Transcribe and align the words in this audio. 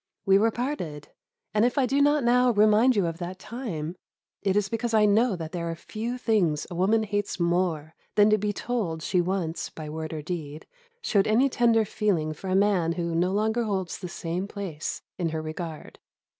We 0.25 0.39
were 0.39 0.49
parted, 0.49 1.09
and, 1.53 1.63
if 1.63 1.77
I 1.77 1.85
do 1.85 2.01
not 2.01 2.23
now 2.23 2.49
remind 2.49 2.95
you 2.95 3.05
of 3.05 3.19
that 3.19 3.37
time, 3.37 3.95
it 4.41 4.55
is 4.55 4.67
because 4.67 4.95
I 4.95 5.05
know 5.05 5.35
that 5.35 5.51
there 5.51 5.69
are 5.69 5.75
few 5.75 6.17
things 6.17 6.65
a 6.71 6.73
woman 6.73 7.03
hates 7.03 7.39
more 7.39 7.93
than 8.15 8.27
to 8.31 8.39
be 8.39 8.51
told 8.51 9.03
she 9.03 9.21
once, 9.21 9.69
by 9.69 9.89
word 9.91 10.11
or 10.11 10.23
deed, 10.23 10.65
showed 11.03 11.27
any 11.27 11.49
tender 11.49 11.85
feeling 11.85 12.33
for 12.33 12.49
a 12.49 12.55
man 12.55 12.93
who 12.93 13.13
no 13.13 13.31
longer 13.31 13.63
holds 13.65 13.99
the 13.99 14.09
same 14.09 14.47
place 14.47 15.03
in 15.19 15.29
her 15.29 15.41
regard. 15.43 15.99